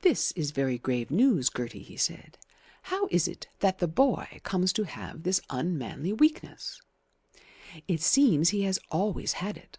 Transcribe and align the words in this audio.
"This 0.00 0.32
is 0.32 0.50
very 0.50 0.76
grave 0.76 1.08
news, 1.12 1.48
Gertie," 1.48 1.84
he 1.84 1.96
said. 1.96 2.36
"How 2.90 3.06
is 3.12 3.28
it 3.28 3.46
that 3.60 3.78
the 3.78 3.86
boy 3.86 4.40
comes 4.42 4.72
to 4.72 4.82
have 4.82 5.22
this 5.22 5.40
unmanly 5.50 6.12
weakness?" 6.12 6.82
"It 7.86 8.02
seems 8.02 8.48
he 8.48 8.62
has 8.62 8.80
always 8.90 9.34
had 9.34 9.56
it." 9.56 9.78